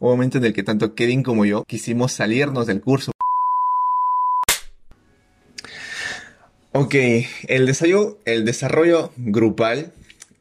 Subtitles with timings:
[0.00, 3.12] un momento en el que tanto Kevin como yo quisimos salirnos del curso.
[6.72, 6.94] Ok,
[7.46, 9.92] el desarrollo, grupal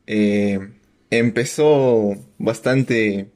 [0.08, 0.70] eh,
[1.12, 3.30] empezó bastante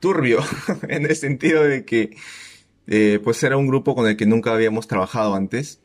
[0.00, 0.40] turbio
[0.88, 2.16] en el sentido de que
[2.86, 5.80] eh, pues era un grupo con el que nunca habíamos trabajado antes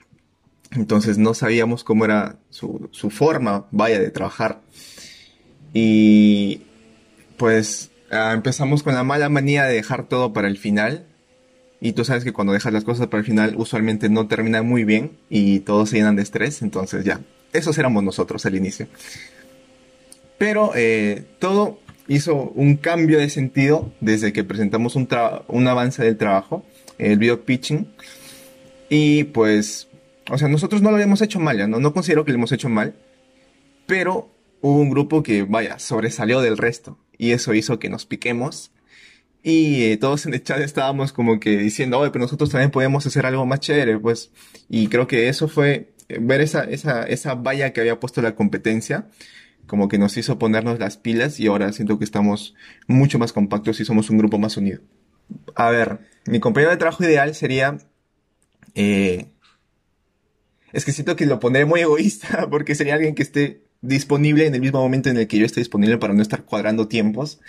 [0.72, 4.62] entonces no sabíamos cómo era su, su forma, vaya, de trabajar.
[5.74, 6.62] Y
[7.38, 11.08] pues ah, empezamos con la mala manía de dejar todo para el final.
[11.80, 14.84] Y tú sabes que cuando dejas las cosas para el final usualmente no termina muy
[14.84, 16.62] bien y todos se llenan de estrés.
[16.62, 17.22] Entonces ya,
[17.54, 18.88] esos éramos nosotros al inicio.
[20.38, 25.08] Pero eh, todo hizo un cambio de sentido desde que presentamos un,
[25.48, 26.64] un avance del trabajo,
[27.00, 27.88] el video pitching.
[28.90, 29.88] Y pues
[30.30, 32.52] o sea, nosotros no lo habíamos hecho mal, ya no, no considero que lo hemos
[32.52, 32.96] hecho mal,
[33.86, 34.30] pero
[34.62, 38.72] hubo un grupo que, vaya, sobresalió del resto y eso hizo que nos piquemos
[39.44, 43.06] y eh, todos en el chat estábamos como que diciendo, oye, pero nosotros también podemos
[43.08, 44.32] hacer algo más chévere, pues,
[44.70, 48.36] y creo que eso fue eh, ver esa, esa, esa valla que había puesto la
[48.36, 49.08] competencia,
[49.66, 52.54] como que nos hizo ponernos las pilas y ahora siento que estamos
[52.88, 54.82] mucho más compactos y somos un grupo más unido.
[55.56, 57.78] A ver, mi compañero de trabajo ideal sería
[58.76, 59.28] eh,
[60.74, 64.56] es que siento que lo pondré muy egoísta porque sería alguien que esté disponible en
[64.56, 67.40] el mismo momento en el que yo esté disponible para no estar cuadrando tiempos.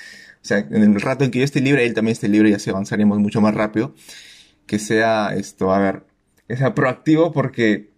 [0.43, 2.55] O sea, en el rato en que yo esté libre, él también esté libre y
[2.55, 3.95] así avanzaríamos mucho más rápido.
[4.67, 6.05] Que sea esto, a ver,
[6.49, 7.91] que sea proactivo porque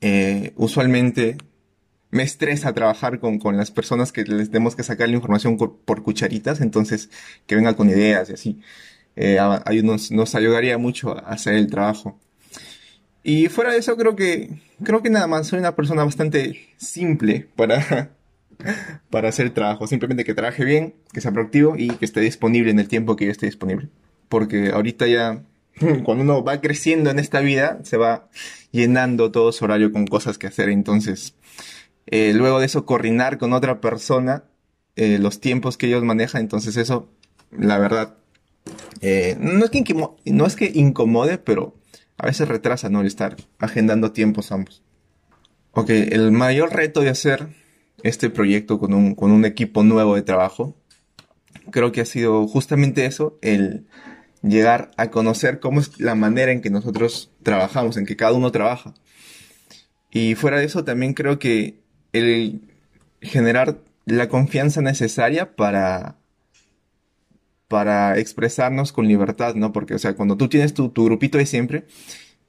[0.00, 1.36] eh, usualmente
[2.10, 6.02] me estresa trabajar con, con, las personas que les tenemos que sacar la información por,
[6.02, 7.10] cucharitas, entonces
[7.46, 8.60] que venga con ideas y así.
[9.16, 9.38] Eh,
[9.82, 12.18] nos, nos ayudaría mucho a hacer el trabajo.
[13.22, 14.50] Y fuera de eso, creo que,
[14.82, 18.10] creo que nada más soy una persona bastante simple para,
[19.10, 19.86] para hacer trabajo.
[19.86, 23.26] Simplemente que trabaje bien, que sea proactivo y que esté disponible en el tiempo que
[23.26, 23.88] yo esté disponible.
[24.28, 25.44] Porque ahorita ya,
[26.04, 28.28] cuando uno va creciendo en esta vida, se va
[28.72, 30.68] llenando todo su horario con cosas que hacer.
[30.68, 31.36] Entonces,
[32.06, 34.44] eh, luego de eso, coordinar con otra persona
[34.96, 36.40] eh, los tiempos que ellos manejan.
[36.40, 37.08] Entonces, eso,
[37.52, 38.16] la verdad,
[39.00, 41.74] eh, no, es que no es que incomode, pero
[42.22, 43.00] a veces retrasa, ¿no?
[43.00, 44.82] El estar agendando tiempos ambos.
[45.72, 47.48] Ok, el mayor reto de hacer
[48.04, 50.76] este proyecto con un, con un equipo nuevo de trabajo,
[51.72, 53.86] creo que ha sido justamente eso, el
[54.40, 58.52] llegar a conocer cómo es la manera en que nosotros trabajamos, en que cada uno
[58.52, 58.94] trabaja.
[60.12, 61.80] Y fuera de eso, también creo que
[62.12, 62.60] el
[63.20, 66.18] generar la confianza necesaria para
[67.72, 69.72] para expresarnos con libertad, ¿no?
[69.72, 71.86] Porque, o sea, cuando tú tienes tu, tu grupito de siempre,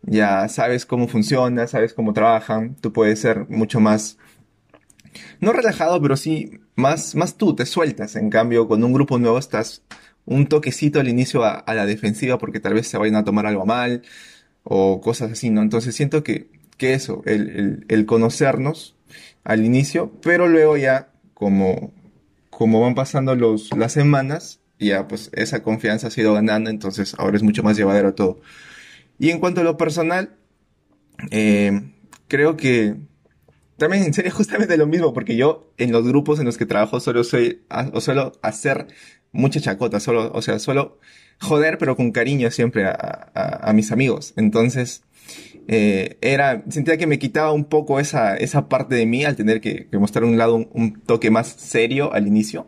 [0.01, 4.17] ya sabes cómo funciona, sabes cómo trabajan, tú puedes ser mucho más,
[5.39, 8.17] no relajado, pero sí más, más tú, te sueltas.
[8.17, 9.84] En cambio, con un grupo nuevo estás
[10.25, 13.66] un toquecito al inicio a, la defensiva porque tal vez se vayan a tomar algo
[13.66, 14.03] mal
[14.63, 15.61] o cosas así, ¿no?
[15.61, 18.97] Entonces siento que, que eso, el, el, el conocernos
[19.45, 21.94] al inicio, pero luego ya como,
[22.50, 27.38] como van pasando los, las semanas, ya pues esa confianza ha sido ganando, entonces ahora
[27.38, 28.42] es mucho más llevadero todo.
[29.20, 30.36] Y en cuanto a lo personal,
[31.32, 31.92] eh,
[32.28, 32.96] creo que
[33.78, 37.24] también sería justamente lo mismo, porque yo en los grupos en los que trabajo solo
[37.24, 37.62] soy,
[37.94, 38.88] o suelo hacer
[39.32, 41.00] mucha chacota, solo, o sea, solo
[41.40, 44.34] joder, pero con cariño siempre a, a, mis amigos.
[44.38, 45.04] Entonces,
[45.68, 49.62] eh, era, sentía que me quitaba un poco esa, esa parte de mí al tener
[49.62, 52.68] que, mostrar un lado, un toque más serio al inicio.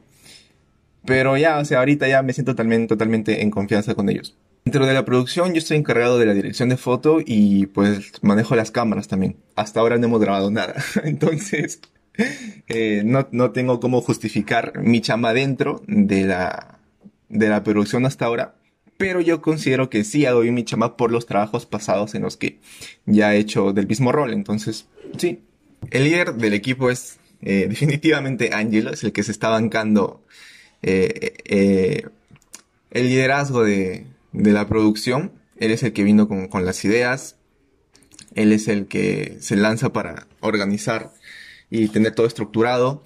[1.05, 4.35] Pero ya, o sea, ahorita ya me siento totalmente, totalmente en confianza con ellos.
[4.65, 8.55] Dentro de la producción yo estoy encargado de la dirección de foto y pues manejo
[8.55, 9.37] las cámaras también.
[9.55, 10.75] Hasta ahora no hemos grabado nada.
[11.03, 11.81] Entonces,
[12.67, 16.79] eh, no, no tengo cómo justificar mi chama dentro de la,
[17.29, 18.55] de la producción hasta ahora.
[18.97, 22.37] Pero yo considero que sí hago bien mi chama por los trabajos pasados en los
[22.37, 22.59] que
[23.05, 24.33] ya he hecho del mismo rol.
[24.33, 24.87] Entonces,
[25.17, 25.41] sí.
[25.91, 30.23] El líder del equipo es eh, definitivamente Angelo, es el que se está bancando
[30.81, 32.07] eh, eh,
[32.91, 35.31] el liderazgo de, la producción.
[35.57, 37.37] Él es el que vino con, las ideas.
[38.33, 41.13] Él es el que se lanza para organizar
[41.69, 43.03] y tener todo estructurado.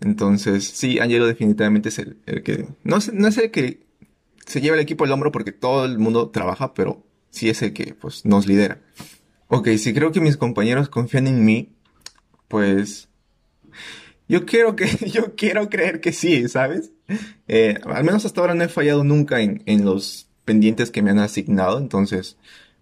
[0.00, 2.66] Entonces, sí, Angelo definitivamente es el, que...
[2.84, 3.80] No es, no es el que
[4.46, 7.72] se lleva el equipo al hombro porque todo el mundo trabaja, pero sí es el
[7.72, 8.80] que pues, nos lidera.
[9.48, 11.72] Ok, si creo que mis compañeros confían en mí,
[12.48, 13.08] pues
[14.28, 16.92] yo quiero que, yo quiero creer que sí, ¿sabes?
[17.48, 21.10] Eh, al menos hasta ahora no he fallado nunca en, en los pendientes que me
[21.10, 22.36] han asignado, entonces,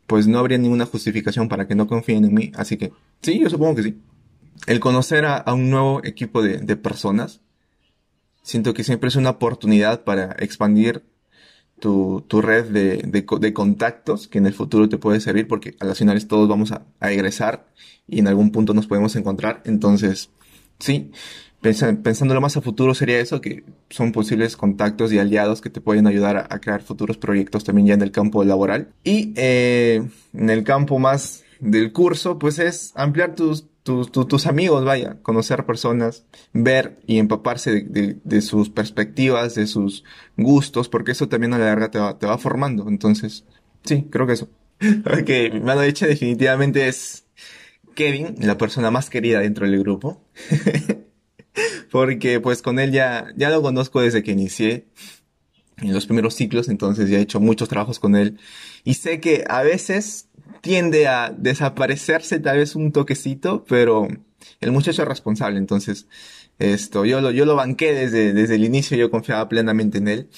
[0.07, 2.53] pues no habría ninguna justificación para que no confíen en mí.
[2.55, 2.93] Así que,
[3.23, 4.01] sí, yo supongo que sí.
[4.67, 7.41] El conocer a, un nuevo equipo de, de personas
[8.43, 11.05] Siento que siempre es una oportunidad para expandir
[11.79, 15.77] tu, tu red de, de, de, contactos que en el futuro te puede servir porque
[15.81, 17.67] a las finales todos vamos a, a egresar
[18.07, 19.63] y en algún punto nos podemos encontrar.
[19.65, 20.31] Entonces,
[20.81, 21.11] sí,
[21.61, 26.07] pensándolo más a futuro sería eso, que son posibles contactos y aliados que te pueden
[26.07, 28.89] ayudar a, crear futuros proyectos también ya en el campo laboral.
[29.05, 34.85] Y eh, en el campo más del curso, pues es ampliar tus, tus, tus, amigos,
[34.85, 36.25] vaya, conocer personas,
[36.55, 40.05] ver y empaparse de, de, sus perspectivas, de sus
[40.39, 42.89] gustos, porque eso también a la larga te va, te va formando.
[42.89, 43.45] Entonces,
[43.85, 44.49] sí, creo que eso.
[44.81, 47.27] ok, mano derecha definitivamente es
[48.01, 50.25] Kevin, la persona más querida dentro del grupo.
[51.91, 54.87] porque pues con él ya, ya lo conozco desde que inicié
[55.77, 58.39] en los primeros ciclos, entonces ya he hecho muchos trabajos con él
[58.85, 60.29] y sé que a veces
[60.63, 64.09] tiende a desaparecerse tal vez un toquecito, pero
[64.63, 66.07] el muchacho es responsable, entonces
[66.59, 70.31] esto, yo lo, yo lo banqué desde, desde el inicio, yo confiaba plenamente en él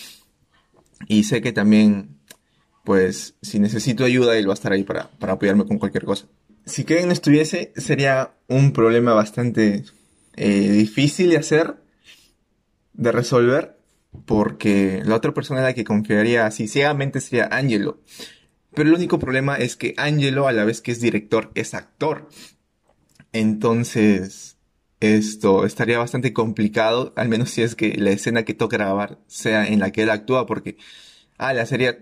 [1.06, 2.19] y sé que también,
[2.82, 6.26] pues, si necesito ayuda, él va a estar ahí para, para apoyarme con cualquier cosa.
[6.64, 9.85] Si Kevin no estuviese, sería un problema bastante
[10.37, 11.76] eh, difícil de hacer,
[12.93, 13.76] de resolver,
[14.26, 18.00] porque la otra persona en la que confiaría así ciegamente sería Angelo.
[18.75, 22.29] Pero el único problema es que Angelo, a la vez que es director, es actor.
[23.32, 24.56] Entonces,
[25.00, 29.67] esto estaría bastante complicado, al menos si es que la escena que toca grabar sea
[29.67, 30.76] en la que él actúa, porque,
[31.38, 31.99] ah, la sería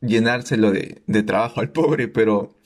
[0.00, 2.59] llenárselo de, de trabajo al pobre, pero,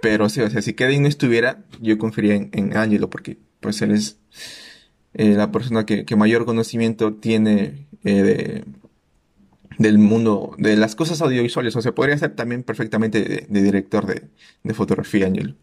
[0.00, 3.82] pero sí, o sea, si Kevin no estuviera, yo confiaría en, en Angelo, porque, pues,
[3.82, 4.18] él es
[5.14, 8.64] eh, la persona que, que, mayor conocimiento tiene eh, de,
[9.78, 11.74] del mundo de las cosas audiovisuales.
[11.76, 14.28] O sea, podría ser también perfectamente de, director de,
[14.62, 15.54] de, fotografía, Angelo.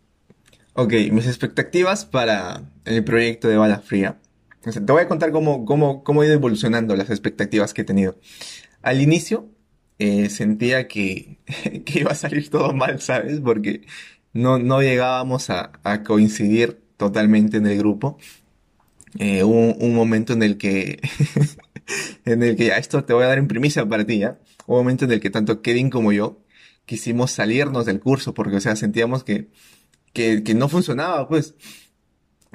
[0.74, 4.20] Ok, mis expectativas para el proyecto de Bala Fría.
[4.66, 7.84] O sea, te voy a contar cómo, cómo, cómo he ido evolucionando las expectativas que
[7.84, 8.18] he tenido.
[8.82, 9.50] Al inicio
[10.00, 11.38] eh, sentía que,
[11.86, 13.40] que iba a salir todo mal, ¿sabes?
[13.40, 13.86] Porque
[14.36, 18.18] no, no llegábamos a, a coincidir totalmente en el grupo.
[19.18, 21.00] Eh, hubo un momento en el que
[22.26, 24.38] en el que ya esto te voy a dar en primicia para ti, ¿ya?
[24.68, 26.44] Un momento en el que tanto Kevin como yo
[26.86, 29.48] quisimos salirnos del curso porque, o sea, sentíamos que,
[30.12, 31.56] que, que no funcionaba, pues.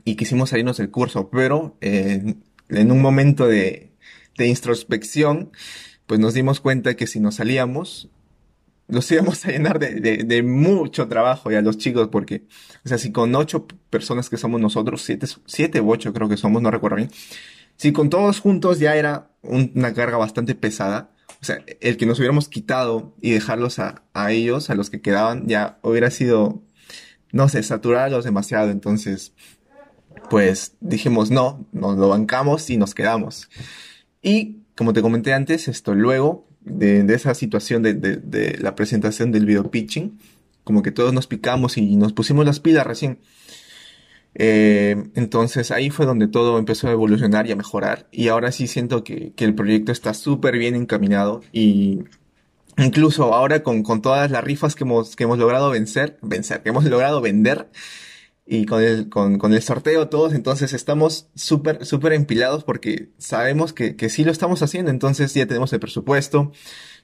[0.04, 2.34] Y quisimos salirnos del curso, pero eh,
[2.68, 3.90] en un momento de,
[4.36, 5.50] de introspección,
[6.06, 8.10] pues nos dimos cuenta que si nos salíamos,
[8.90, 12.44] los íbamos a llenar de, de, mucho trabajo ya los chicos, porque,
[12.84, 16.36] o sea, si con ocho personas que somos nosotros, siete, siete u ocho creo que
[16.36, 17.10] somos, no recuerdo bien,
[17.76, 21.10] si con todos juntos ya era una carga bastante pesada,
[21.40, 25.00] o sea, el que nos hubiéramos quitado y dejarlos a, a ellos, a los que
[25.00, 26.62] quedaban, ya hubiera sido,
[27.32, 28.70] no sé, saturarlos demasiado.
[28.70, 29.32] Entonces,
[30.28, 33.48] pues dijimos, no, nos lo bancamos y nos quedamos.
[34.22, 38.74] Y como te comenté antes, esto luego de, de esa situación de, de, de, la
[38.74, 40.18] presentación del video pitching,
[40.64, 43.18] como que todos nos picamos y nos pusimos las pilas recién.
[44.34, 48.06] Eh, entonces ahí fue donde todo empezó a evolucionar y a mejorar.
[48.12, 52.04] Y ahora sí siento que, que el proyecto está súper bien encaminado y
[52.76, 56.70] incluso ahora con, con todas las rifas que hemos, que hemos logrado vencer, vencer, que
[56.70, 57.68] hemos logrado vender
[58.52, 63.72] y con el, con, con el sorteo todos, entonces estamos súper, súper empilados porque sabemos
[63.72, 66.50] que, que sí lo estamos haciendo, entonces ya tenemos el presupuesto,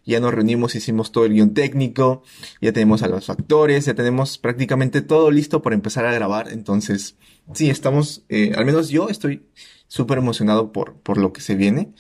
[0.04, 2.25] ya nos reunimos, hicimos todo el guion técnico,
[2.61, 6.49] ya tenemos a los actores, ya tenemos prácticamente todo listo para empezar a grabar.
[6.50, 7.16] Entonces,
[7.54, 9.47] sí, estamos, eh, al menos yo estoy
[9.87, 11.92] súper emocionado por, por lo que se viene.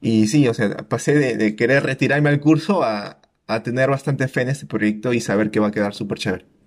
[0.00, 4.26] Y sí, o sea, pasé de, de querer retirarme al curso a, a tener bastante
[4.26, 6.59] fe en este proyecto y saber que va a quedar súper chévere.